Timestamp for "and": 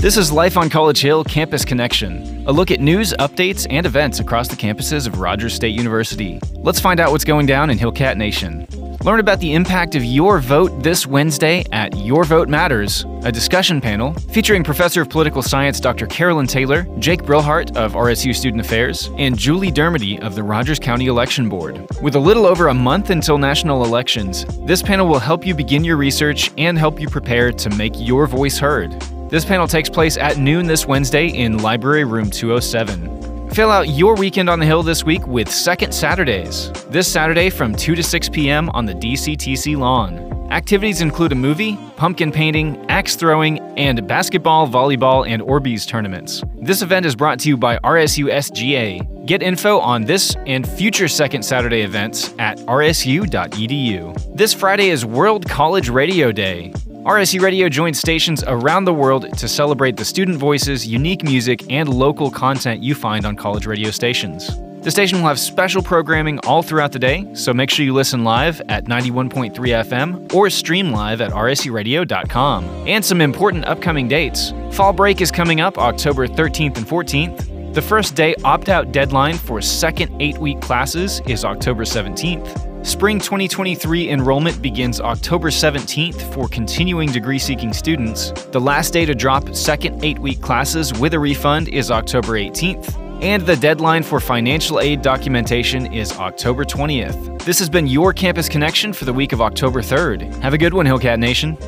3.68-3.84, 19.18-19.36, 26.56-26.78, 43.78-44.04, 45.28-45.40, 50.48-50.68, 61.72-61.88, 72.86-73.02, 76.76-76.86, 93.22-93.44